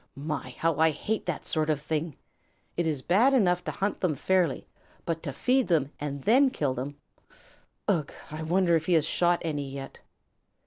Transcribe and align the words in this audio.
My, 0.15 0.55
how 0.57 0.77
I 0.79 0.89
hate 0.89 1.27
that 1.27 1.45
sort 1.45 1.69
of 1.69 1.79
thing! 1.79 2.17
It 2.75 2.87
is 2.87 3.03
bad 3.03 3.35
enough 3.35 3.63
to 3.65 3.71
hunt 3.71 3.99
them 3.99 4.15
fairly, 4.15 4.65
but 5.05 5.21
to 5.21 5.31
feed 5.31 5.67
them 5.67 5.91
and 5.99 6.23
then 6.23 6.49
kill 6.49 6.73
them 6.73 6.97
ugh! 7.87 8.11
I 8.31 8.41
wonder 8.41 8.75
if 8.75 8.87
he 8.87 8.93
has 8.93 9.05
shot 9.05 9.43
any 9.43 9.69
yet." 9.69 9.99